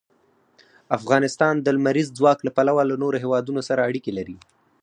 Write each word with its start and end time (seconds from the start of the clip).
افغانستان 0.97 1.55
د 1.61 1.67
لمریز 1.77 2.07
ځواک 2.17 2.39
له 2.43 2.51
پلوه 2.57 2.83
له 2.89 2.95
نورو 3.03 3.21
هېوادونو 3.23 3.61
سره 3.69 3.85
اړیکې 3.89 4.11
لري. 4.17 4.35